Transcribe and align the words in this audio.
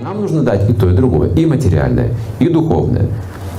Нам 0.00 0.20
нужно 0.20 0.42
дать 0.42 0.68
и 0.68 0.72
то, 0.72 0.88
и 0.90 0.94
другое, 0.94 1.30
и 1.34 1.46
материальное, 1.46 2.14
и 2.38 2.48
духовное. 2.48 3.08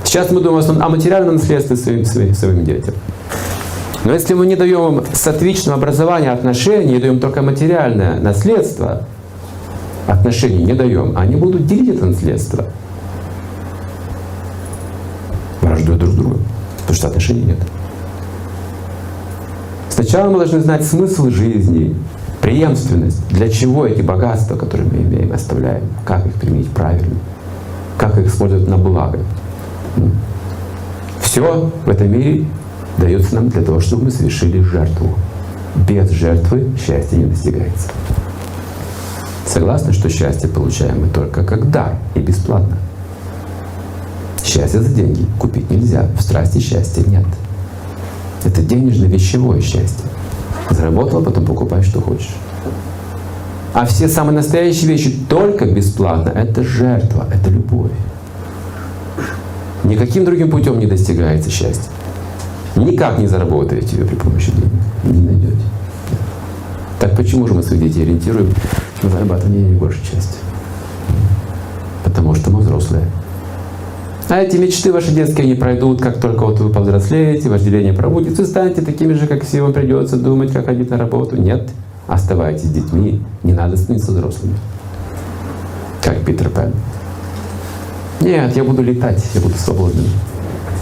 Сейчас 0.04 0.30
мы 0.30 0.40
думаем 0.40 0.82
о 0.82 0.88
материальном 0.88 1.36
наследстве 1.36 1.76
своим, 1.76 2.04
своим, 2.04 2.34
своим 2.34 2.64
детям. 2.64 2.94
Но 4.04 4.12
если 4.12 4.34
мы 4.34 4.46
не 4.46 4.54
даем 4.54 4.98
им 4.98 5.04
сатвичного 5.14 5.78
образования, 5.78 6.30
отношений, 6.30 6.98
даем 6.98 7.20
только 7.20 7.40
материальное 7.40 8.20
наследство, 8.20 9.06
отношений 10.06 10.62
не 10.64 10.74
даем, 10.74 11.16
они 11.16 11.36
будут 11.36 11.66
делить 11.66 11.96
это 11.96 12.06
наследство. 12.06 12.66
Враждуя 15.62 15.96
друг 15.96 16.14
друга, 16.14 16.38
потому 16.80 16.96
что 16.96 17.08
отношений 17.08 17.44
нет. 17.44 17.58
Сначала 19.88 20.28
мы 20.28 20.38
должны 20.38 20.60
знать 20.60 20.84
смысл 20.84 21.30
жизни, 21.30 21.96
преемственность, 22.44 23.26
для 23.28 23.48
чего 23.48 23.86
эти 23.86 24.02
богатства, 24.02 24.54
которые 24.56 24.86
мы 24.86 24.98
имеем, 24.98 25.32
оставляем, 25.32 25.84
как 26.04 26.26
их 26.26 26.34
применить 26.34 26.68
правильно, 26.68 27.16
как 27.96 28.18
их 28.18 28.26
использовать 28.26 28.68
на 28.68 28.76
благо. 28.76 29.18
Все 31.22 31.70
в 31.86 31.88
этом 31.88 32.12
мире 32.12 32.44
дается 32.98 33.36
нам 33.36 33.48
для 33.48 33.62
того, 33.62 33.80
чтобы 33.80 34.04
мы 34.04 34.10
совершили 34.10 34.60
жертву. 34.60 35.14
Без 35.88 36.10
жертвы 36.10 36.70
счастье 36.78 37.16
не 37.16 37.24
достигается. 37.24 37.88
Согласны, 39.46 39.94
что 39.94 40.10
счастье 40.10 40.46
получаем 40.46 41.00
мы 41.00 41.08
только 41.08 41.44
как 41.44 41.70
дар 41.70 41.96
и 42.14 42.18
бесплатно. 42.18 42.76
Счастье 44.44 44.82
за 44.82 44.92
деньги 44.92 45.24
купить 45.38 45.70
нельзя, 45.70 46.08
в 46.18 46.20
страсти 46.20 46.58
счастья 46.58 47.04
нет. 47.06 47.24
Это 48.44 48.60
денежно-вещевое 48.60 49.62
счастье. 49.62 50.10
Заработал, 50.70 51.22
потом 51.22 51.44
покупай, 51.44 51.82
что 51.82 52.00
хочешь. 52.00 52.34
А 53.74 53.86
все 53.86 54.08
самые 54.08 54.36
настоящие 54.36 54.88
вещи 54.88 55.10
только 55.28 55.66
бесплатно. 55.66 56.30
Это 56.30 56.62
жертва, 56.62 57.26
это 57.32 57.50
любовь. 57.50 57.90
Никаким 59.82 60.24
другим 60.24 60.50
путем 60.50 60.78
не 60.78 60.86
достигается 60.86 61.50
счастья. 61.50 61.90
Никак 62.76 63.18
не 63.18 63.26
заработаете 63.26 63.96
ее 63.96 64.04
при 64.04 64.14
помощи 64.14 64.50
денег. 64.52 64.72
Не 65.04 65.20
найдете. 65.20 65.62
Так 67.00 67.16
почему 67.16 67.46
же 67.46 67.54
мы 67.54 67.62
своих 67.62 67.82
детей 67.82 68.02
ориентируем 68.02 68.54
на 69.02 69.10
зарабатывание 69.10 69.62
не 69.62 69.76
большей 69.76 70.02
части? 70.02 70.38
Потому 72.02 72.34
что 72.34 72.50
мы 72.50 72.60
взрослые. 72.60 73.04
А 74.28 74.38
эти 74.40 74.56
мечты 74.56 74.90
ваши 74.92 75.10
детские 75.10 75.46
не 75.46 75.54
пройдут, 75.54 76.00
как 76.00 76.18
только 76.18 76.46
вот 76.46 76.58
вы 76.58 76.70
повзрослеете, 76.70 77.50
вожделение 77.50 77.92
пробудется, 77.92 78.42
вы 78.42 78.48
станете 78.48 78.80
такими 78.80 79.12
же, 79.12 79.26
как 79.26 79.44
все, 79.44 79.60
вам 79.62 79.72
придется 79.72 80.16
думать, 80.16 80.50
как 80.50 80.64
ходить 80.64 80.90
на 80.90 80.96
работу. 80.96 81.36
Нет, 81.36 81.68
оставайтесь 82.06 82.70
детьми, 82.70 83.20
не 83.42 83.52
надо 83.52 83.76
становиться 83.76 84.12
взрослыми. 84.12 84.54
Как 86.02 86.18
Питер 86.24 86.48
Пен. 86.48 86.72
Нет, 88.20 88.56
я 88.56 88.64
буду 88.64 88.82
летать, 88.82 89.22
я 89.34 89.40
буду 89.42 89.54
свободным. 89.56 90.06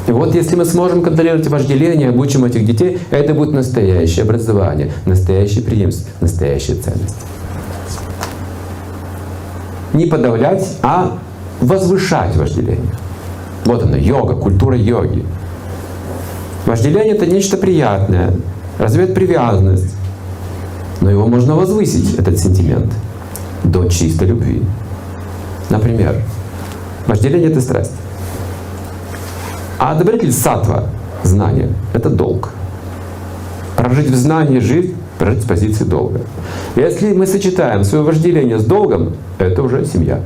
И 0.07 0.13
вот 0.13 0.35
если 0.35 0.57
мы 0.57 0.65
сможем 0.65 1.03
контролировать 1.03 1.47
вожделение, 1.49 2.11
обучим 2.11 2.45
этих 2.45 2.65
детей, 2.65 2.99
это 3.11 3.35
будет 3.35 3.53
настоящее 3.53 4.23
образование, 4.23 4.93
настоящий 5.05 5.61
преемство, 5.61 6.09
настоящая 6.21 6.75
ценность. 6.75 7.17
Не 9.93 10.07
подавлять, 10.07 10.77
а 10.83 11.19
возвышать 11.61 12.37
вожделение. 12.37 12.93
Вот 13.65 13.83
она, 13.83 13.97
йога, 13.97 14.35
культура 14.35 14.77
йоги. 14.77 15.25
Вожделение— 16.67 17.15
это 17.17 17.27
нечто 17.27 17.57
приятное, 17.57 18.35
развивает 18.79 19.15
привязанность. 19.15 19.95
Но 21.01 21.11
его 21.11 21.27
можно 21.27 21.55
возвысить, 21.55 22.15
этот 22.19 22.39
сентимент, 22.39 22.93
до 23.65 23.89
чистой 23.89 24.29
любви. 24.29 24.63
Например, 25.71 26.23
вожделение— 27.07 27.51
это 27.53 27.61
страсть. 27.61 27.93
А 29.79 29.95
добродетель 29.95 30.33
сатва, 30.33 30.85
знание— 31.23 31.71
это 31.93 32.11
долг. 32.11 32.51
Прожить 33.77 34.11
в 34.11 34.15
знании 34.15 34.59
жизнь, 34.61 34.95
прожить 35.19 35.43
с 35.43 35.47
позиции 35.47 35.85
долга. 35.85 36.21
Если 36.77 37.13
мы 37.13 37.27
сочетаем 37.27 37.85
свое 37.85 38.05
вожделение 38.05 38.59
с 38.59 38.65
долгом, 38.65 39.15
это 39.39 39.63
уже 39.63 39.85
семья 39.85 40.21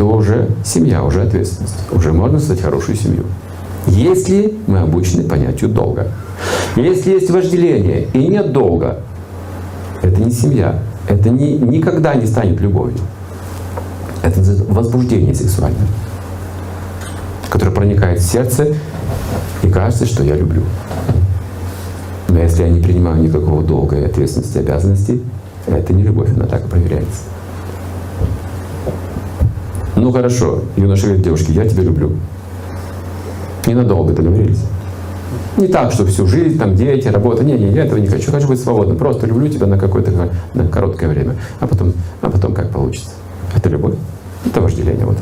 это 0.00 0.04
уже 0.06 0.48
семья, 0.64 1.04
уже 1.04 1.22
ответственность. 1.22 1.74
Уже 1.92 2.14
можно 2.14 2.38
создать 2.38 2.62
хорошую 2.62 2.96
семью. 2.96 3.24
Если 3.86 4.54
мы 4.66 4.80
обучены 4.80 5.24
понятию 5.24 5.68
долга. 5.68 6.08
Если 6.74 7.12
есть 7.12 7.30
вожделение 7.30 8.08
и 8.14 8.26
нет 8.26 8.50
долга, 8.52 9.00
это 10.00 10.22
не 10.22 10.30
семья. 10.30 10.78
Это 11.06 11.28
не, 11.28 11.58
никогда 11.58 12.14
не 12.14 12.24
станет 12.26 12.60
любовью. 12.62 12.96
Это 14.22 14.40
возбуждение 14.68 15.34
сексуальное, 15.34 15.86
которое 17.50 17.72
проникает 17.72 18.20
в 18.20 18.24
сердце 18.24 18.68
и 19.62 19.68
кажется, 19.68 20.06
что 20.06 20.22
я 20.22 20.34
люблю. 20.34 20.62
Но 22.28 22.38
если 22.38 22.62
я 22.62 22.70
не 22.70 22.80
принимаю 22.80 23.22
никакого 23.22 23.62
долга 23.62 23.96
и 23.96 24.04
ответственности, 24.04 24.58
обязанностей, 24.58 25.22
это 25.66 25.92
не 25.92 26.04
любовь, 26.04 26.30
она 26.34 26.46
так 26.46 26.64
и 26.64 26.68
проверяется. 26.68 27.22
Ну 30.00 30.12
хорошо, 30.12 30.60
юноша 30.78 31.08
говорит 31.08 31.24
девушке, 31.24 31.52
я 31.52 31.68
тебя 31.68 31.82
люблю. 31.82 32.12
Ненадолго 33.66 34.14
договорились. 34.14 34.64
Не 35.58 35.66
так, 35.66 35.92
что 35.92 36.06
всю 36.06 36.26
жизнь, 36.26 36.58
там 36.58 36.74
дети, 36.74 37.08
работа. 37.08 37.44
Не, 37.44 37.52
не, 37.52 37.68
я 37.74 37.84
этого 37.84 37.98
не 37.98 38.06
хочу. 38.06 38.32
Хочу 38.32 38.48
быть 38.48 38.58
свободным. 38.58 38.96
Просто 38.96 39.26
люблю 39.26 39.46
тебя 39.48 39.66
на 39.66 39.76
какое-то 39.76 40.30
на 40.54 40.68
короткое 40.68 41.10
время. 41.10 41.36
А 41.60 41.66
потом, 41.66 41.92
а 42.22 42.30
потом 42.30 42.54
как 42.54 42.70
получится. 42.70 43.10
Это 43.54 43.68
любовь. 43.68 43.94
Это 44.46 44.62
вожделение. 44.62 45.04
Вот. 45.04 45.18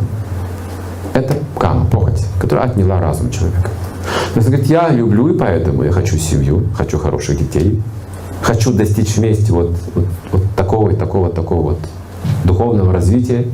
Это 1.13 1.35
кама, 1.59 1.85
похоть, 1.87 2.25
которая 2.41 2.67
отняла 2.67 3.01
разум 3.01 3.33
человека. 3.33 3.71
Он 4.37 4.43
говорит, 4.43 4.67
я 4.67 4.91
люблю, 4.91 5.27
и 5.35 5.37
поэтому 5.37 5.83
я 5.83 5.91
хочу 5.91 6.17
семью, 6.19 6.69
хочу 6.77 6.99
хороших 6.99 7.37
детей, 7.37 7.83
хочу 8.43 8.73
достичь 8.73 9.17
вместе 9.17 9.53
вот, 9.53 9.73
вот, 9.97 10.07
вот 10.31 10.43
такого 10.55 10.91
и 10.91 10.95
такого, 10.95 11.31
такого 11.31 11.71
вот 11.71 11.79
духовного 12.45 12.93
развития 12.93 13.45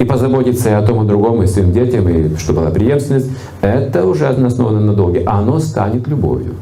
и 0.00 0.04
позаботиться 0.04 0.70
и 0.70 0.72
о 0.72 0.80
том, 0.80 1.04
и 1.04 1.06
другом, 1.06 1.42
и 1.42 1.46
своим 1.46 1.72
детям, 1.72 2.08
и 2.08 2.34
чтобы 2.38 2.62
была 2.62 2.70
преемственность, 2.70 3.28
это 3.60 4.06
уже 4.06 4.26
основано 4.26 4.80
на 4.80 4.94
долге. 4.94 5.22
А 5.26 5.38
оно 5.38 5.58
станет 5.60 6.08
любовью. 6.08 6.54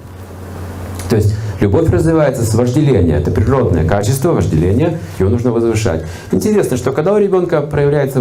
То 1.08 1.14
есть 1.14 1.36
любовь 1.60 1.88
развивается 1.88 2.44
с 2.44 2.52
вожделения. 2.54 3.16
Это 3.16 3.30
природное 3.30 3.86
качество 3.86 4.32
вожделения, 4.32 4.98
его 5.20 5.30
нужно 5.30 5.52
возвышать. 5.52 6.02
Интересно, 6.32 6.76
что 6.76 6.90
когда 6.90 7.14
у 7.14 7.18
ребенка 7.18 7.60
проявляется 7.60 8.20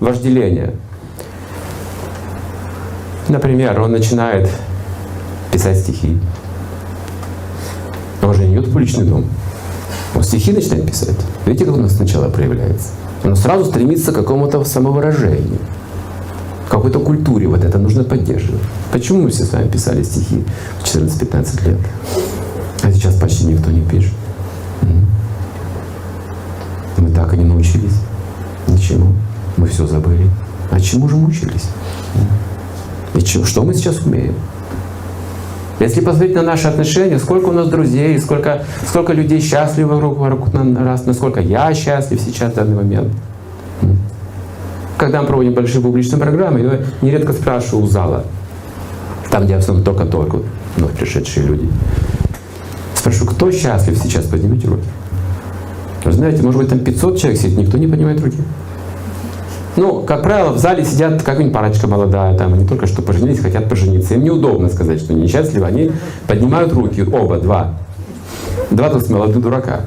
вожделение, 0.00 0.74
например, 3.28 3.80
он 3.80 3.92
начинает 3.92 4.50
писать 5.50 5.78
стихи, 5.78 6.18
он 8.22 8.34
же 8.34 8.44
не 8.44 8.54
идет 8.54 8.66
в 8.66 8.72
публичный 8.72 9.04
дом, 9.04 9.24
он 10.14 10.22
стихи 10.22 10.52
начинает 10.52 10.86
писать. 10.86 11.16
Видите, 11.46 11.64
как 11.64 11.74
у 11.74 11.80
нас 11.80 11.96
сначала 11.96 12.28
проявляется? 12.28 12.88
Он 13.24 13.36
сразу 13.36 13.64
стремится 13.66 14.12
к 14.12 14.16
какому-то 14.16 14.64
самовыражению, 14.64 15.60
какой-то 16.68 16.98
культуре. 16.98 17.46
Вот 17.46 17.64
это 17.64 17.78
нужно 17.78 18.02
поддерживать. 18.04 18.62
Почему 18.90 19.22
мы 19.22 19.30
все 19.30 19.44
с 19.44 19.52
вами 19.52 19.68
писали 19.68 20.02
стихи 20.02 20.44
в 20.80 20.84
14-15 20.84 21.68
лет? 21.68 21.78
А 22.82 22.92
сейчас 22.92 23.14
почти 23.14 23.46
никто 23.46 23.70
не 23.70 23.82
пишет. 23.82 24.12
Мы 26.96 27.10
так 27.10 27.32
и 27.34 27.36
не 27.36 27.44
научились. 27.44 27.94
Ничему. 28.66 29.14
Мы 29.56 29.68
все 29.68 29.86
забыли. 29.86 30.28
А 30.70 30.80
чему 30.80 31.08
же 31.08 31.16
мы 31.16 31.28
учились? 31.28 31.68
И 33.14 33.20
что 33.20 33.62
мы 33.62 33.74
сейчас 33.74 34.00
умеем? 34.00 34.34
Если 35.80 36.00
посмотреть 36.00 36.34
на 36.34 36.42
наши 36.42 36.68
отношения, 36.68 37.18
сколько 37.18 37.46
у 37.46 37.52
нас 37.52 37.68
друзей, 37.68 38.18
сколько, 38.18 38.64
сколько 38.86 39.12
людей 39.12 39.40
счастливы 39.40 39.96
вокруг, 39.98 40.52
нас, 40.52 41.06
насколько 41.06 41.40
я 41.40 41.74
счастлив 41.74 42.20
сейчас 42.20 42.52
в 42.52 42.56
данный 42.56 42.76
момент. 42.76 43.12
Когда 44.96 45.22
мы 45.22 45.26
проводим 45.26 45.54
большие 45.54 45.82
публичные 45.82 46.20
программы, 46.20 46.60
я 46.60 46.80
нередко 47.00 47.32
спрашиваю 47.32 47.84
у 47.84 47.86
зала, 47.88 48.24
там, 49.30 49.44
где 49.44 49.56
в 49.56 49.58
основном 49.58 49.84
только-только 49.84 50.38
вновь 50.76 50.92
пришедшие 50.92 51.46
люди. 51.46 51.68
Спрашиваю, 52.94 53.32
кто 53.32 53.50
счастлив 53.50 53.98
сейчас? 53.98 54.26
Поднимите 54.26 54.68
руки. 54.68 54.86
Вы 56.04 56.12
знаете, 56.12 56.42
может 56.42 56.60
быть, 56.60 56.70
там 56.70 56.80
500 56.80 57.18
человек 57.18 57.40
сидит, 57.40 57.58
никто 57.58 57.78
не 57.78 57.88
поднимает 57.88 58.20
руки. 58.20 58.38
Ну, 59.76 60.02
как 60.02 60.22
правило, 60.22 60.52
в 60.52 60.58
зале 60.58 60.84
сидят 60.84 61.22
какая-нибудь 61.22 61.54
парочка 61.54 61.86
молодая, 61.86 62.36
там 62.36 62.52
они 62.54 62.66
только 62.66 62.86
что 62.86 63.00
поженились, 63.02 63.40
хотят 63.40 63.68
пожениться. 63.68 64.14
Им 64.14 64.24
неудобно 64.24 64.68
сказать, 64.68 65.00
что 65.00 65.12
они 65.12 65.22
несчастливы, 65.22 65.66
они 65.66 65.92
поднимают 66.26 66.72
руки, 66.72 67.02
оба, 67.02 67.38
два. 67.38 67.74
Два, 68.70 68.88
есть 68.88 69.10
молодых 69.10 69.42
дурака, 69.42 69.80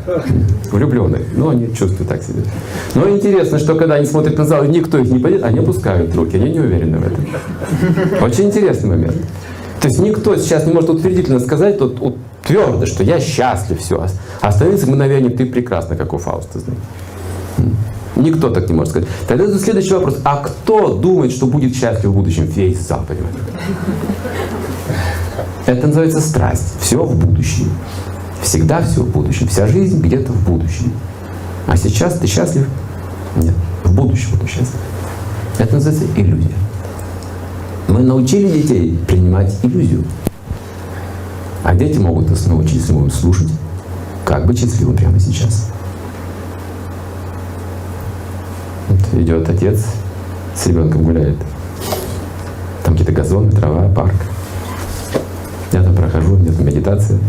влюбленных. 0.72 1.22
Ну, 1.36 1.50
они 1.50 1.74
чувствуют 1.74 2.10
так 2.10 2.24
себе. 2.24 2.44
Но 2.94 3.10
интересно, 3.10 3.60
что 3.60 3.76
когда 3.76 3.96
они 3.96 4.06
смотрят 4.06 4.38
на 4.38 4.46
зал, 4.46 4.64
и 4.64 4.68
никто 4.68 4.98
их 4.98 5.10
не 5.10 5.20
поднимет, 5.20 5.44
они 5.44 5.60
опускают 5.60 6.16
руки, 6.16 6.36
они 6.36 6.52
не 6.52 6.60
уверены 6.60 6.98
в 6.98 7.06
этом. 7.06 8.24
Очень 8.24 8.46
интересный 8.46 8.90
момент. 8.90 9.18
То 9.82 9.88
есть 9.88 10.00
никто 10.00 10.36
сейчас 10.36 10.66
не 10.66 10.74
может 10.74 10.90
утвердительно 10.90 11.40
сказать, 11.40 11.80
вот, 11.80 12.00
вот, 12.00 12.16
твердо, 12.44 12.86
что 12.86 13.04
я 13.04 13.20
счастлив, 13.20 13.80
все. 13.80 14.08
А 14.42 14.48
остальные 14.48 14.84
мгновения 14.86 15.30
ты 15.30 15.46
прекрасно, 15.46 15.96
как 15.96 16.14
у 16.14 16.18
Фауста. 16.18 16.60
Знаешь. 16.60 17.76
Никто 18.16 18.50
так 18.50 18.70
не 18.70 18.76
может 18.76 18.92
сказать. 18.92 19.10
Тогда 19.28 19.48
следующий 19.58 19.94
вопрос. 19.94 20.18
А 20.24 20.38
кто 20.38 20.96
думает, 20.96 21.32
что 21.32 21.48
будет 21.48 21.76
счастлив 21.76 22.12
в 22.12 22.14
будущем? 22.14 22.46
Весь 22.46 22.86
понимаете? 22.88 23.40
Это 25.66 25.88
называется 25.88 26.22
страсть. 26.22 26.76
Все 26.80 27.04
в 27.04 27.16
будущем. 27.16 27.70
Всегда 28.42 28.82
все 28.82 29.02
в 29.02 29.10
будущем. 29.10 29.48
Вся 29.48 29.68
жизнь 29.68 30.00
где-то 30.00 30.32
в 30.32 30.46
будущем. 30.48 30.94
А 31.68 31.76
сейчас 31.76 32.20
ты 32.20 32.28
счастлив? 32.28 32.68
Нет. 33.36 33.56
В 33.84 33.94
будущем 33.94 34.38
ты 34.40 34.48
счастлив. 34.48 34.80
Это 35.58 35.74
называется 35.76 36.06
иллюзия. 36.16 36.56
Мы 37.88 38.02
научили 38.02 38.50
детей 38.50 39.00
принимать 39.08 39.54
иллюзию. 39.64 40.04
А 41.64 41.74
дети 41.74 41.98
могут 41.98 42.30
нас 42.30 42.46
научить, 42.46 42.76
если 42.76 42.94
мы 42.94 43.10
слушать, 43.10 43.50
как 44.24 44.46
быть 44.46 44.60
счастливым 44.60 44.96
прямо 44.96 45.20
сейчас. 45.20 45.72
Вот 48.88 49.00
идет 49.22 49.50
отец 49.50 49.86
с 50.56 50.68
ребенком 50.68 51.04
гуляет. 51.04 51.38
Там 52.84 52.94
какие-то 52.94 53.12
газоны, 53.12 53.52
трава, 53.52 53.90
парк. 53.90 54.16
Я 55.72 55.84
там 55.84 55.96
прохожу, 55.96 56.38
где-то 56.38 56.62
медитация. 56.64 57.20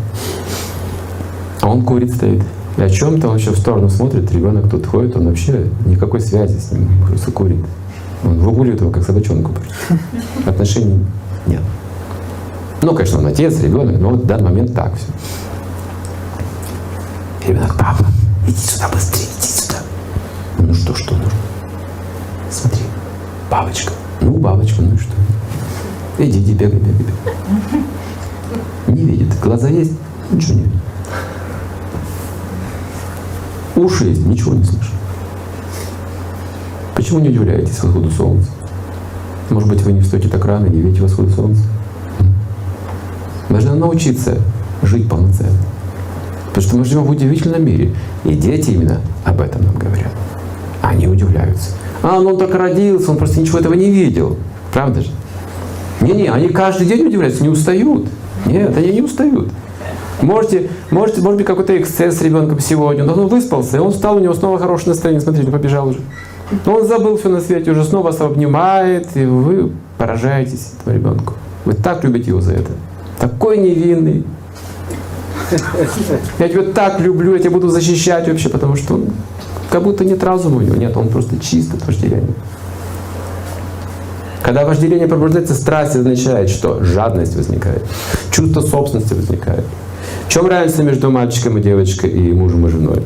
А 1.60 1.68
он 1.68 1.82
курит 1.82 2.14
стоит. 2.14 2.42
И 2.76 2.82
о 2.82 2.90
чем-то 2.90 3.28
он 3.28 3.36
еще 3.36 3.50
в 3.50 3.58
сторону 3.58 3.88
смотрит, 3.88 4.30
ребенок 4.32 4.68
тут 4.70 4.86
ходит, 4.86 5.16
он 5.16 5.28
вообще 5.28 5.66
никакой 5.86 6.20
связи 6.20 6.58
с 6.58 6.72
ним, 6.72 6.88
просто 7.08 7.32
курит. 7.32 7.64
Он 8.22 8.38
выгуливает 8.38 8.80
его, 8.80 8.90
как 8.90 9.02
собачонку. 9.02 9.52
Отношений 10.46 11.04
нет. 11.46 11.62
Ну, 12.82 12.94
конечно, 12.94 13.18
он 13.18 13.26
отец, 13.26 13.58
ребенок, 13.62 13.98
но 13.98 14.10
вот 14.10 14.24
в 14.24 14.26
данный 14.26 14.44
момент 14.44 14.74
так 14.74 14.92
все. 14.94 15.06
И 17.44 17.50
ребенок, 17.50 17.74
папа, 17.78 18.04
иди 18.46 18.58
сюда 18.58 18.88
быстрее, 18.92 19.24
иди 19.38 19.48
сюда. 19.48 19.78
Ну 20.58 20.74
что, 20.74 20.94
что 20.94 21.14
нужно? 21.14 21.32
Смотри, 22.50 22.82
бабочка. 23.50 23.92
Ну, 24.20 24.32
бабочка, 24.32 24.82
ну 24.82 24.94
и 24.94 24.98
что? 24.98 25.12
Иди, 26.18 26.38
иди, 26.38 26.54
бегай, 26.54 26.78
бегай, 26.78 26.92
бегай. 26.92 27.84
Не 28.88 29.04
видит. 29.04 29.38
Глаза 29.40 29.68
есть, 29.68 29.92
ничего 30.30 30.54
не 30.54 30.62
видит. 30.62 30.80
Уши 33.76 34.04
есть, 34.06 34.24
ничего 34.24 34.54
не 34.54 34.64
слышит. 34.64 34.92
Почему 36.94 37.18
не 37.20 37.28
удивляетесь 37.28 37.82
восходу 37.82 38.10
солнца? 38.10 38.48
Может 39.50 39.68
быть, 39.68 39.82
вы 39.82 39.92
не 39.92 40.00
встаете 40.00 40.28
так 40.28 40.44
рано 40.46 40.66
и 40.66 40.70
не 40.70 40.80
видите 40.80 41.02
восход 41.02 41.30
солнца? 41.30 41.62
Нужно 43.48 43.74
научиться 43.74 44.38
жить 44.82 45.08
полноценно. 45.08 45.58
Потому 46.48 46.66
что 46.66 46.76
мы 46.78 46.84
живем 46.84 47.04
в 47.04 47.10
удивительном 47.10 47.64
мире. 47.64 47.94
И 48.24 48.34
дети 48.34 48.70
именно 48.70 49.00
об 49.24 49.40
этом 49.40 49.62
нам 49.62 49.76
говорят. 49.76 50.12
Они 50.80 51.06
удивляются. 51.06 51.72
А, 52.08 52.20
ну 52.20 52.30
он 52.30 52.38
так 52.38 52.54
родился, 52.54 53.10
он 53.10 53.16
просто 53.16 53.40
ничего 53.40 53.58
этого 53.58 53.74
не 53.74 53.90
видел. 53.90 54.36
Правда 54.72 55.00
же? 55.00 55.10
Не-не, 56.00 56.28
они 56.28 56.48
каждый 56.50 56.86
день 56.86 57.04
удивляются, 57.04 57.42
не 57.42 57.48
устают. 57.48 58.06
Нет, 58.44 58.76
они 58.76 58.92
не 58.92 59.02
устают. 59.02 59.48
Можете, 60.22 60.70
можете, 60.92 61.20
может 61.20 61.38
быть, 61.38 61.46
какой-то 61.46 61.76
эксцесс 61.76 62.18
с 62.18 62.22
ребенком 62.22 62.60
сегодня, 62.60 63.02
но 63.02 63.14
он 63.14 63.26
выспался, 63.26 63.78
и 63.78 63.80
он 63.80 63.90
встал, 63.90 64.16
у 64.16 64.20
него 64.20 64.34
снова 64.34 64.60
хорошее 64.60 64.90
настроение, 64.90 65.20
смотрите, 65.20 65.50
побежал 65.50 65.88
уже. 65.88 65.98
Но 66.64 66.76
он 66.76 66.86
забыл 66.86 67.16
все 67.16 67.28
на 67.28 67.40
свете, 67.40 67.72
уже 67.72 67.82
снова 67.82 68.04
вас 68.04 68.20
обнимает, 68.20 69.08
и 69.16 69.24
вы 69.24 69.72
поражаетесь 69.98 70.74
этому 70.80 70.96
ребенку. 70.96 71.34
Вы 71.64 71.72
так 71.74 72.04
любите 72.04 72.30
его 72.30 72.40
за 72.40 72.52
это. 72.52 72.70
Такой 73.18 73.58
невинный. 73.58 74.22
Я 76.38 76.48
тебя 76.48 76.62
так 76.72 77.00
люблю, 77.00 77.32
я 77.32 77.40
тебя 77.40 77.50
буду 77.50 77.68
защищать 77.68 78.28
вообще, 78.28 78.48
потому 78.48 78.76
что 78.76 78.94
он 78.94 79.06
как 79.76 79.84
будто 79.84 80.06
нет 80.06 80.24
разума 80.24 80.56
у 80.56 80.60
него. 80.62 80.74
Нет, 80.76 80.96
он 80.96 81.08
просто 81.08 81.38
чист 81.38 81.74
от 81.74 81.86
вожделения. 81.86 82.32
Когда 84.42 84.64
вожделение 84.64 85.06
пробуждается, 85.06 85.54
страсть 85.54 85.94
означает, 85.94 86.48
что 86.48 86.82
жадность 86.82 87.36
возникает, 87.36 87.84
чувство 88.30 88.62
собственности 88.62 89.12
возникает. 89.12 89.66
В 90.26 90.32
чем 90.32 90.46
разница 90.46 90.82
между 90.82 91.10
мальчиком 91.10 91.58
и 91.58 91.60
девочкой 91.60 92.08
и 92.08 92.32
мужем 92.32 92.66
и 92.66 92.70
женой? 92.70 93.02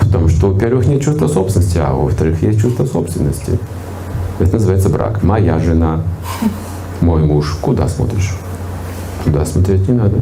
Потому 0.00 0.26
что, 0.26 0.48
во-первых, 0.48 0.88
нет 0.88 1.02
чувства 1.02 1.28
собственности, 1.28 1.78
а 1.78 1.92
во-вторых, 1.92 2.42
есть 2.42 2.60
чувство 2.60 2.84
собственности. 2.84 3.60
Это 4.40 4.54
называется 4.54 4.88
брак. 4.88 5.22
Моя 5.22 5.60
жена, 5.60 6.02
мой 7.00 7.22
муж. 7.22 7.56
Куда 7.60 7.86
смотришь? 7.86 8.36
Туда 9.24 9.44
смотреть 9.44 9.86
не 9.86 9.94
надо. 9.94 10.16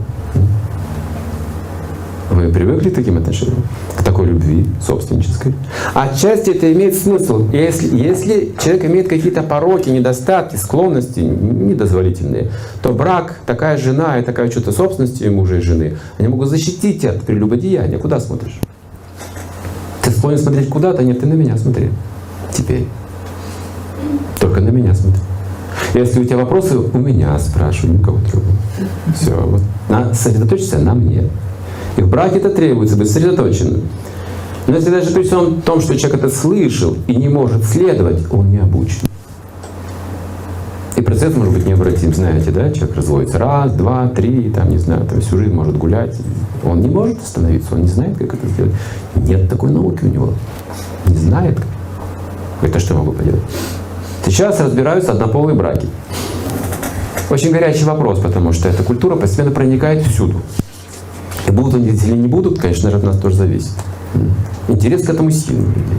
Вы 2.31 2.49
привыкли 2.49 2.89
к 2.89 2.95
таким 2.95 3.19
отношениям? 3.19 3.63
К 3.97 4.03
такой 4.03 4.27
любви 4.27 4.67
собственнической? 4.81 5.55
Отчасти 5.93 6.51
это 6.51 6.73
имеет 6.73 6.95
смысл. 6.95 7.49
Если, 7.53 7.95
если 7.97 8.55
человек 8.63 8.85
имеет 8.87 9.09
какие-то 9.09 9.43
пороки, 9.43 9.91
недостатки, 9.91 10.57
склонности 10.57 11.21
недозволительные, 11.21 12.51
то 12.83 12.93
брак, 12.93 13.41
такая 13.45 13.77
жена 13.77 14.19
и 14.19 14.23
такая 14.23 14.49
чувство 14.49 14.71
собственности 14.71 15.25
мужа 15.25 15.57
и 15.57 15.61
жены, 15.61 15.97
они 16.19 16.29
могут 16.29 16.49
защитить 16.49 17.03
тебя 17.03 17.11
от 17.11 17.23
прелюбодеяния. 17.23 17.99
Куда 17.99 18.21
смотришь? 18.21 18.59
Ты 20.03 20.11
склонен 20.11 20.39
смотреть 20.39 20.71
куда-то? 20.71 21.03
Нет, 21.03 21.21
ты 21.21 21.27
на 21.27 21.35
меня 21.35 21.59
смотри. 21.59 21.91
Теперь. 22.53 22.87
Только 24.41 24.61
на 24.61 24.71
меня 24.71 24.95
смотри. 24.95 25.21
Если 25.93 26.21
у 26.21 26.25
тебя 26.25 26.39
вопросы, 26.39 26.79
у 26.79 26.99
меня 26.99 27.39
спрашивай, 27.39 27.97
никого 27.97 28.19
другого. 28.19 28.57
Все, 29.15 29.35
вот. 29.35 29.61
На, 29.89 30.13
сосредоточься 30.15 30.79
на 30.79 30.95
мне. 30.95 31.25
И 31.97 32.03
в 32.03 32.09
браке 32.09 32.39
это 32.39 32.51
требуется, 32.51 32.97
быть 32.97 33.09
сосредоточенным. 33.09 33.83
Но 34.67 34.75
если 34.75 34.91
даже 34.91 35.11
при 35.11 35.23
всем 35.23 35.61
том, 35.63 35.81
что 35.81 35.97
человек 35.97 36.23
это 36.23 36.35
слышал 36.35 36.97
и 37.07 37.15
не 37.15 37.29
может 37.29 37.65
следовать, 37.65 38.23
он 38.31 38.51
не 38.51 38.59
обучен. 38.59 39.07
И 40.97 41.03
процесс 41.03 41.35
может 41.35 41.53
быть 41.53 41.67
необратим, 41.67 42.15
знаете, 42.15 42.51
да? 42.51 42.71
Человек 42.71 42.97
разводится 42.97 43.39
раз, 43.39 43.73
два, 43.73 44.09
три, 44.09 44.51
там, 44.51 44.71
не 44.71 44.79
знаю, 44.79 45.07
там 45.07 45.21
всю 45.21 45.39
жизнь 45.39 45.53
может 45.53 45.77
гулять. 45.77 46.17
Он 46.63 46.81
не 46.81 46.89
может 46.89 47.19
остановиться, 47.21 47.75
он 47.75 47.83
не 47.83 47.89
знает, 47.89 48.17
как 48.17 48.35
это 48.35 48.47
сделать. 48.47 48.73
Нет 49.17 49.49
такой 49.51 49.71
науки 49.71 50.05
у 50.05 50.09
него. 50.09 50.35
Не 51.07 51.17
знает. 51.17 51.59
Это 52.63 52.79
что 52.79 52.95
я 52.95 53.01
могу 53.01 53.13
поделать? 53.13 53.43
Сейчас 54.25 54.61
разбираются 54.61 55.13
однополые 55.13 55.57
браки. 55.57 55.87
Очень 57.29 57.51
горячий 57.51 57.85
вопрос, 57.85 58.21
потому 58.21 58.53
что 58.53 58.69
эта 58.69 58.83
культура 58.83 59.17
постепенно 59.17 59.51
проникает 59.51 60.03
всюду. 60.07 60.41
И 61.47 61.51
будут 61.51 61.75
они 61.75 61.89
или 61.89 62.17
не 62.17 62.29
будут, 62.29 62.59
конечно 62.59 62.91
же, 62.91 62.97
от 62.97 63.03
нас 63.03 63.19
тоже 63.19 63.37
зависит. 63.37 63.73
Интерес 64.69 65.07
к 65.07 65.11
этому 65.11 65.31
сильный 65.31 65.67
людей. 65.67 65.99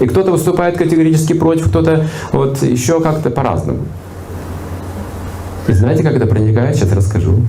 И 0.00 0.06
кто-то 0.06 0.30
выступает 0.30 0.76
категорически 0.76 1.32
против, 1.32 1.68
кто-то 1.68 2.06
вот 2.32 2.62
еще 2.62 3.00
как-то 3.00 3.30
по-разному. 3.30 3.80
И 5.68 5.72
знаете, 5.72 6.02
как 6.02 6.14
это 6.14 6.26
проникает? 6.26 6.76
Сейчас 6.76 6.92
расскажу. 6.92 7.40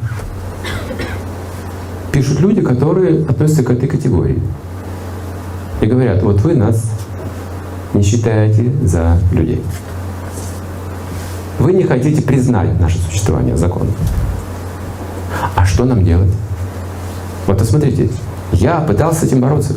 Пишут 2.11 2.39
люди, 2.39 2.61
которые 2.61 3.25
относятся 3.25 3.63
к 3.63 3.69
этой 3.69 3.87
категории. 3.87 4.41
И 5.81 5.85
говорят, 5.85 6.23
вот 6.23 6.41
вы 6.41 6.55
нас 6.55 6.89
не 7.93 8.01
считаете 8.01 8.71
за 8.83 9.19
людей. 9.31 9.61
Вы 11.59 11.73
не 11.73 11.83
хотите 11.83 12.21
признать 12.21 12.79
наше 12.79 12.97
существование 12.99 13.57
закон. 13.57 13.87
А 15.55 15.65
что 15.65 15.85
нам 15.85 16.03
делать? 16.03 16.31
Вот 17.47 17.57
посмотрите, 17.57 18.09
я 18.51 18.81
пытался 18.81 19.21
с 19.21 19.23
этим 19.23 19.39
бороться. 19.39 19.73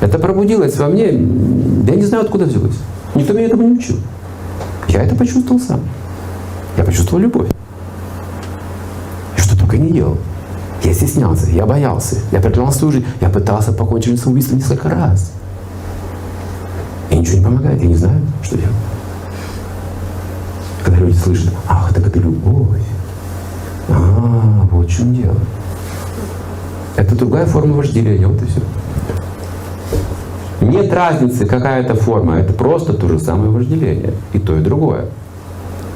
Это 0.00 0.18
пробудилось 0.18 0.76
во 0.78 0.86
мне, 0.86 1.06
я 1.06 1.96
не 1.96 2.04
знаю, 2.04 2.24
откуда 2.24 2.44
взялось. 2.44 2.76
Никто 3.14 3.32
меня 3.32 3.46
этому 3.46 3.64
не 3.64 3.72
учил. 3.72 3.96
Я 4.88 5.02
это 5.02 5.16
почувствовал 5.16 5.60
сам. 5.60 5.80
Я 6.76 6.84
почувствовал 6.84 7.20
любовь. 7.22 7.48
И 9.36 9.40
что 9.40 9.58
только 9.58 9.76
не 9.76 9.90
делал. 9.90 10.16
Я 10.84 10.94
стеснялся, 10.94 11.48
я 11.50 11.66
боялся, 11.66 12.16
я 12.32 12.40
проклинал 12.40 12.72
свою 12.72 12.92
жизнь, 12.92 13.06
я 13.20 13.28
пытался 13.28 13.72
покончить 13.72 14.18
с 14.18 14.22
самоубийством 14.22 14.58
несколько 14.58 14.88
раз. 14.88 15.32
И 17.10 17.16
ничего 17.16 17.38
не 17.38 17.44
помогает, 17.44 17.80
я 17.80 17.88
не 17.88 17.94
знаю, 17.94 18.20
что 18.42 18.56
делать. 18.56 18.74
Когда 20.84 21.00
люди 21.00 21.16
слышат, 21.16 21.52
ах, 21.68 21.92
так 21.94 22.06
это 22.06 22.18
любовь. 22.18 22.80
А, 23.88 24.66
вот 24.70 24.86
в 24.86 24.90
чем 24.90 25.14
дело. 25.14 25.36
Это 26.96 27.16
другая 27.16 27.46
форма 27.46 27.74
вожделения, 27.74 28.26
вот 28.26 28.42
и 28.42 28.46
все. 28.46 28.60
Нет 30.60 30.92
разницы, 30.92 31.46
какая 31.46 31.82
это 31.82 31.94
форма, 31.94 32.36
это 32.36 32.52
просто 32.52 32.92
то 32.92 33.08
же 33.08 33.18
самое 33.18 33.50
вожделение. 33.50 34.12
И 34.32 34.38
то, 34.38 34.56
и 34.56 34.60
другое. 34.60 35.06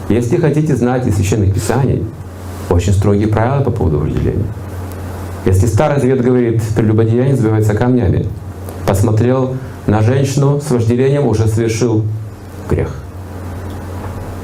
Если 0.08 0.36
хотите 0.36 0.74
знать 0.76 1.06
из 1.06 1.16
священных 1.16 1.54
писаний, 1.54 2.04
очень 2.70 2.92
строгие 2.92 3.28
правила 3.28 3.62
по 3.62 3.70
поводу 3.70 3.98
вожделения. 3.98 4.46
Если 5.44 5.66
Старый 5.66 6.00
Завет 6.00 6.20
говорит, 6.20 6.62
прелюбодеяние 6.74 7.36
забивается 7.36 7.74
камнями, 7.74 8.26
посмотрел 8.86 9.56
на 9.86 10.02
женщину 10.02 10.60
с 10.60 10.70
вожделением, 10.70 11.26
уже 11.26 11.46
совершил 11.46 12.04
грех. 12.68 12.94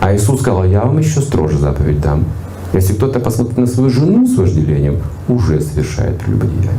А 0.00 0.14
Иисус 0.14 0.40
сказал, 0.40 0.64
я 0.64 0.82
вам 0.82 0.98
еще 0.98 1.20
строже 1.20 1.58
заповедь 1.58 2.00
дам. 2.00 2.24
Если 2.72 2.94
кто-то 2.94 3.20
посмотрит 3.20 3.58
на 3.58 3.66
свою 3.66 3.90
жену 3.90 4.26
с 4.26 4.36
вожделением, 4.36 5.02
уже 5.28 5.60
совершает 5.60 6.18
прелюбодеяние. 6.18 6.70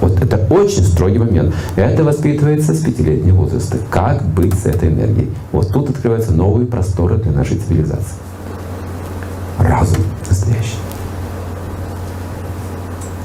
Вот 0.00 0.22
это 0.22 0.36
очень 0.52 0.84
строгий 0.84 1.18
момент. 1.18 1.54
Это 1.76 2.04
воспитывается 2.04 2.74
с 2.74 2.80
пятилетнего 2.84 3.36
возраста. 3.36 3.78
Как 3.90 4.22
быть 4.22 4.54
с 4.54 4.66
этой 4.66 4.90
энергией? 4.90 5.28
Вот 5.50 5.72
тут 5.72 5.90
открываются 5.90 6.32
новые 6.32 6.66
просторы 6.66 7.16
для 7.16 7.32
нашей 7.32 7.56
цивилизации. 7.56 8.16
Разум 9.58 10.04
настоящий. 10.28 10.76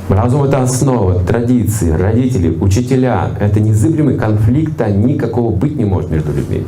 Разум— 0.09 0.43
это 0.45 0.61
основа, 0.61 1.19
традиции, 1.23 1.89
родители, 1.91 2.49
учителя. 2.59 3.31
Это 3.39 3.59
незыблемый 3.59 4.17
конфликта 4.17 4.89
никакого 4.89 5.55
быть 5.55 5.75
не 5.75 5.85
может 5.85 6.09
между 6.09 6.33
людьми. 6.33 6.65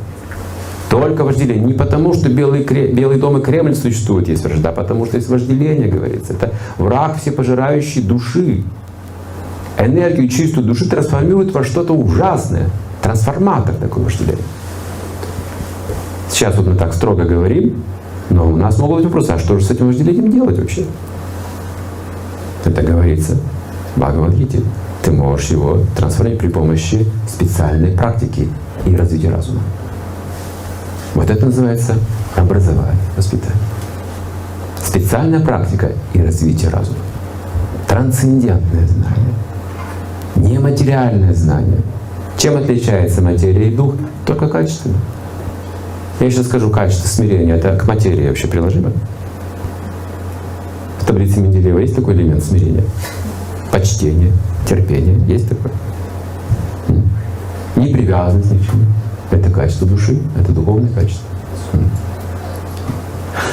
Только 0.89 1.23
вожделение. 1.23 1.65
Не 1.65 1.73
потому, 1.73 2.13
что 2.13 2.29
Белый, 2.29 2.63
Белый 2.63 3.17
дом 3.17 3.37
и 3.37 3.41
Кремль 3.41 3.75
существуют, 3.75 4.27
есть 4.27 4.43
вражда, 4.43 4.69
а 4.69 4.73
потому 4.73 5.05
что 5.05 5.17
есть 5.17 5.29
вожделение, 5.29 5.87
говорится. 5.87 6.33
Это 6.33 6.53
враг 6.77 7.17
всепожирающий 7.19 8.01
души. 8.01 8.63
Энергию 9.77 10.29
чистую 10.29 10.65
души 10.65 10.87
трансформирует 10.89 11.53
во 11.53 11.63
что-то 11.63 11.93
ужасное. 11.93 12.69
Трансформатор 13.01 13.75
такой 13.75 14.03
вожделение. 14.03 14.43
Сейчас 16.29 16.55
вот 16.57 16.67
мы 16.67 16.75
так 16.75 16.93
строго 16.93 17.23
говорим, 17.23 17.83
но 18.29 18.47
у 18.49 18.55
нас 18.55 18.77
могут 18.77 18.97
быть 18.97 19.05
вопросы, 19.05 19.31
а 19.31 19.39
что 19.39 19.59
же 19.59 19.65
с 19.65 19.71
этим 19.71 19.87
вожделением 19.87 20.31
делать 20.31 20.57
вообще? 20.57 20.85
Это 22.63 22.81
говорится 22.81 23.37
в 23.95 23.99
Бхагавадгите. 23.99 24.61
Ты 25.03 25.11
можешь 25.11 25.49
его 25.49 25.79
трансформировать 25.95 26.41
при 26.41 26.47
помощи 26.49 27.05
специальной 27.27 27.91
практики 27.91 28.47
и 28.85 28.95
развития 28.95 29.29
разума. 29.29 29.61
Вот 31.15 31.29
это 31.29 31.45
называется 31.45 31.95
образование, 32.35 33.01
воспитание. 33.15 33.57
Специальная 34.77 35.39
практика 35.39 35.93
и 36.13 36.21
развитие 36.21 36.69
разума. 36.69 36.99
Трансцендентное 37.87 38.85
знание. 38.85 39.33
Нематериальное 40.35 41.33
знание. 41.33 41.79
Чем 42.37 42.57
отличается 42.57 43.21
материя 43.21 43.69
и 43.69 43.75
дух? 43.75 43.95
Только 44.25 44.49
качественно. 44.49 44.97
Я 46.19 46.29
сейчас 46.29 46.47
скажу 46.47 46.69
качество 46.69 47.07
смирения. 47.07 47.55
Это 47.55 47.77
к 47.77 47.87
материи 47.87 48.27
вообще 48.27 48.47
приложимо? 48.47 48.91
В 50.99 51.05
таблице 51.05 51.39
Менделеева 51.39 51.79
есть 51.79 51.95
такой 51.95 52.15
элемент 52.15 52.43
смирения? 52.43 52.83
Почтение, 53.71 54.33
терпение. 54.67 55.17
Есть 55.27 55.47
такое? 55.47 55.71
Непривязанность 57.77 58.51
ни 58.51 58.57
к 58.57 58.65
чему. 58.65 58.83
Это 59.31 59.49
качество 59.49 59.87
души, 59.87 60.19
это 60.39 60.51
духовное 60.51 60.91
качество. 60.93 61.25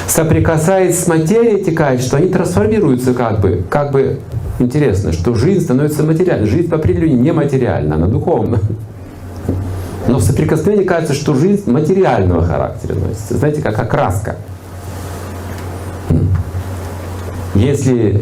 Соприкасаясь 0.07 0.99
с 0.99 1.07
материей 1.07 1.61
эти 1.61 1.71
качества, 1.71 2.19
они 2.19 2.29
трансформируются 2.29 3.13
как 3.13 3.41
бы, 3.41 3.63
как 3.69 3.91
бы 3.91 4.19
интересно, 4.59 5.11
что 5.11 5.33
жизнь 5.33 5.61
становится 5.61 6.03
материальной. 6.03 6.47
Жизнь 6.47 6.69
по 6.69 6.75
определению 6.75 7.19
не 7.19 7.31
материальна, 7.31 7.95
она 7.95 8.07
духовна. 8.07 8.59
Но 10.07 10.17
в 10.19 10.23
соприкосновении 10.23 10.83
кажется, 10.83 11.13
что 11.13 11.33
жизнь 11.33 11.71
материального 11.71 12.43
характера 12.43 12.93
носится. 12.95 13.37
Знаете, 13.37 13.61
как 13.61 13.79
окраска. 13.79 14.35
Если 17.55 18.21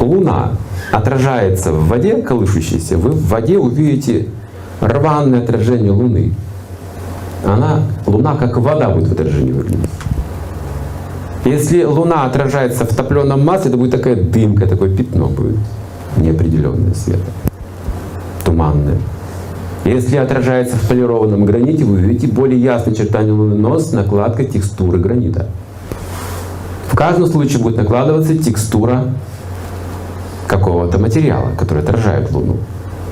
Луна 0.00 0.52
отражается 0.90 1.72
в 1.72 1.88
воде 1.88 2.16
колышущейся, 2.16 2.98
вы 2.98 3.12
в 3.12 3.28
воде 3.28 3.56
увидите 3.56 4.26
рваное 4.80 5.42
отражение 5.42 5.92
Луны 5.92 6.32
она, 7.44 7.82
Луна 8.06 8.36
как 8.36 8.56
вода 8.56 8.90
будет 8.90 9.08
в 9.08 9.12
отражении 9.12 9.52
выглядеть. 9.52 9.90
Если 11.44 11.82
Луна 11.84 12.24
отражается 12.24 12.84
в 12.84 12.94
топленом 12.94 13.44
масле, 13.44 13.70
это 13.70 13.76
будет 13.76 13.90
такая 13.90 14.16
дымка, 14.16 14.66
такое 14.66 14.96
пятно 14.96 15.26
будет 15.26 15.56
неопределенное 16.16 16.94
света, 16.94 17.26
туманное. 18.44 18.98
Если 19.84 20.16
отражается 20.16 20.76
в 20.76 20.88
полированном 20.88 21.44
граните, 21.44 21.84
вы 21.84 21.96
увидите 21.96 22.28
более 22.28 22.60
ясное 22.60 22.94
чертание 22.94 23.32
Луны, 23.32 23.56
но 23.56 23.78
с 23.80 23.92
текстуры 24.44 24.98
гранита. 24.98 25.48
В 26.86 26.94
каждом 26.94 27.26
случае 27.26 27.60
будет 27.60 27.78
накладываться 27.78 28.36
текстура 28.38 29.06
какого-то 30.46 30.98
материала, 30.98 31.48
который 31.58 31.82
отражает 31.82 32.30
Луну. 32.30 32.58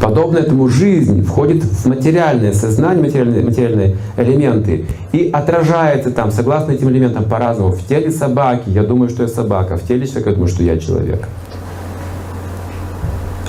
Подобно 0.00 0.38
этому 0.38 0.66
жизнь 0.68 1.22
входит 1.22 1.62
в 1.62 1.86
материальное 1.86 2.54
сознание, 2.54 3.04
материальные, 3.04 3.44
материальные 3.44 3.96
элементы 4.16 4.86
и 5.12 5.28
отражается 5.30 6.10
там, 6.10 6.32
согласно 6.32 6.72
этим 6.72 6.88
элементам 6.88 7.24
по-разному. 7.24 7.72
В 7.72 7.86
теле 7.86 8.10
собаки 8.10 8.70
я 8.70 8.82
думаю, 8.82 9.10
что 9.10 9.24
я 9.24 9.28
собака, 9.28 9.76
в 9.76 9.82
теле 9.82 10.06
человека 10.06 10.30
я 10.30 10.34
думаю, 10.36 10.48
что 10.48 10.62
я 10.62 10.78
человек. 10.78 11.28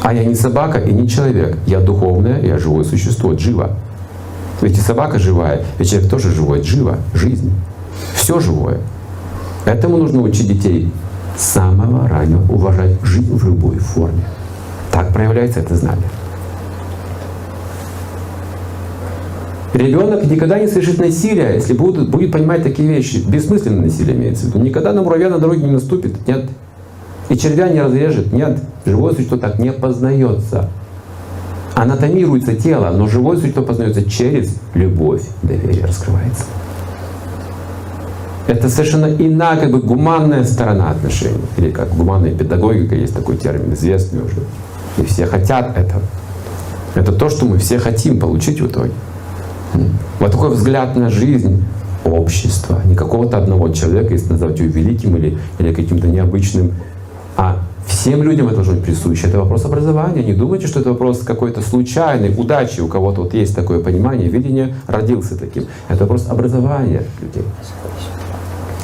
А 0.01 0.13
я 0.13 0.25
не 0.25 0.35
собака 0.35 0.79
и 0.79 0.91
не 0.91 1.07
человек. 1.07 1.57
Я 1.67 1.79
духовное, 1.79 2.41
я 2.41 2.57
живое 2.57 2.83
существо, 2.83 3.33
джива. 3.33 3.77
Ведь 4.61 4.77
и 4.77 4.81
собака 4.81 5.19
живая, 5.19 5.63
и 5.79 5.85
человек 5.85 6.09
тоже 6.09 6.31
живой, 6.31 6.61
джива, 6.61 6.97
жизнь. 7.13 7.53
Все 8.13 8.39
живое. 8.41 8.79
Этому 9.65 9.97
нужно 9.97 10.21
учить 10.21 10.47
детей 10.47 10.91
с 11.37 11.43
самого 11.43 12.09
раннего 12.09 12.51
уважать 12.51 12.95
жизнь 13.03 13.33
в 13.33 13.45
любой 13.45 13.77
форме. 13.77 14.23
Так 14.91 15.13
проявляется 15.13 15.61
это 15.61 15.75
знание. 15.75 16.09
Ребенок 19.73 20.25
никогда 20.25 20.59
не 20.59 20.67
совершит 20.67 20.99
насилия, 20.99 21.53
если 21.53 21.73
будет, 21.73 22.09
будет 22.09 22.31
понимать 22.31 22.61
такие 22.61 22.87
вещи. 22.87 23.23
Бессмысленное 23.25 23.85
насилие 23.85 24.15
имеется 24.15 24.45
в 24.45 24.49
виду. 24.49 24.59
Никогда 24.59 24.91
на 24.91 25.01
муравья 25.01 25.29
на 25.29 25.39
дороге 25.39 25.63
не 25.63 25.71
наступит. 25.71 26.27
Нет. 26.27 26.49
И 27.29 27.37
червя 27.37 27.69
не 27.69 27.81
разрежет. 27.81 28.33
Нет. 28.33 28.59
Живое 28.85 29.13
существо 29.13 29.37
так 29.37 29.59
не 29.59 29.71
познается. 29.71 30.69
Анатомируется 31.73 32.53
тело, 32.53 32.89
но 32.89 33.07
живое 33.07 33.37
существо 33.37 33.63
познается 33.63 34.03
через 34.03 34.57
любовь, 34.73 35.23
доверие 35.41 35.85
раскрывается. 35.85 36.43
Это 38.47 38.69
совершенно 38.69 39.05
иная, 39.05 39.57
как 39.57 39.71
бы 39.71 39.79
гуманная 39.79 40.43
сторона 40.43 40.91
отношений. 40.91 41.39
Или 41.57 41.69
как 41.69 41.95
гуманная 41.95 42.31
педагогика, 42.33 42.95
есть 42.95 43.15
такой 43.15 43.37
термин, 43.37 43.73
известный 43.73 44.21
уже. 44.21 44.35
И 44.97 45.05
все 45.05 45.25
хотят 45.25 45.77
этого. 45.77 46.01
Это 46.93 47.13
то, 47.13 47.29
что 47.29 47.45
мы 47.45 47.57
все 47.57 47.79
хотим 47.79 48.19
получить 48.19 48.59
в 48.59 48.67
итоге. 48.67 48.91
Вот 50.19 50.31
такой 50.31 50.49
взгляд 50.51 50.95
на 50.95 51.09
жизнь 51.09 51.63
общества, 52.05 52.81
не 52.85 52.95
какого-то 52.95 53.37
одного 53.37 53.69
человека, 53.69 54.13
если 54.13 54.31
назвать 54.31 54.59
его 54.59 54.69
великим 54.69 55.15
или, 55.17 55.37
или 55.59 55.73
каким-то 55.73 56.07
необычным, 56.07 56.73
а 57.37 57.59
всем 57.87 58.23
людям 58.23 58.47
это 58.47 58.55
должно 58.55 58.73
быть 58.73 58.83
присуще. 58.83 59.27
Это 59.27 59.39
вопрос 59.39 59.65
образования. 59.65 60.23
Не 60.23 60.33
думайте, 60.33 60.67
что 60.67 60.79
это 60.79 60.89
вопрос 60.89 61.19
какой-то 61.19 61.61
случайной 61.61 62.33
удачи. 62.35 62.81
У 62.81 62.87
кого-то 62.87 63.21
вот 63.21 63.33
есть 63.33 63.55
такое 63.55 63.79
понимание, 63.79 64.29
видение, 64.29 64.75
родился 64.87 65.37
таким. 65.37 65.65
Это 65.87 66.01
вопрос 66.01 66.27
образования 66.29 67.03
людей. 67.21 67.43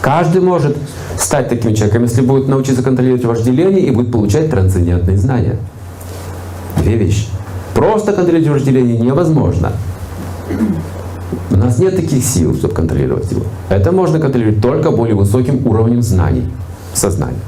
Каждый 0.02 0.42
может 0.42 0.78
стать 1.18 1.50
таким 1.50 1.74
человеком, 1.74 2.04
если 2.04 2.22
будет 2.22 2.48
научиться 2.48 2.84
контролировать 2.84 3.26
вожделение 3.26 3.82
и 3.82 3.92
будет 3.92 4.12
получать 4.12 4.50
трансцендентные 4.50 5.18
знания. 5.18 5.58
Две 6.78 6.96
вещи. 6.96 7.28
Просто 7.74 8.14
контролировать 8.14 8.62
вожделение 8.62 8.98
невозможно. 8.98 9.74
У 11.52 11.56
нас 11.56 11.80
нет 11.80 11.96
таких 11.96 12.24
сил, 12.24 12.56
чтобы 12.56 12.74
контролировать 12.74 13.32
его. 13.32 13.44
Это 13.70 13.92
можно 13.92 14.20
контролировать 14.20 14.62
только 14.62 14.92
более 14.92 15.16
высоким 15.16 15.66
уровнем 15.68 16.02
знаний, 16.02 16.44
сознания. 16.94 17.40